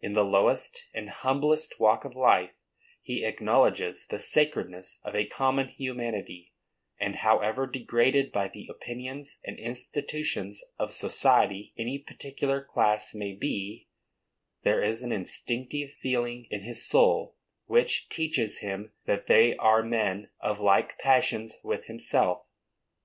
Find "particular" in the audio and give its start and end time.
11.96-12.60